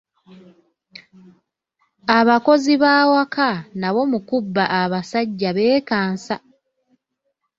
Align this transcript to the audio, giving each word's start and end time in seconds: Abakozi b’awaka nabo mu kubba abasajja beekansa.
Abakozi 2.19 2.73
b’awaka 2.81 3.49
nabo 3.79 4.01
mu 4.11 4.19
kubba 4.27 4.63
abasajja 4.81 5.49
beekansa. 5.57 6.35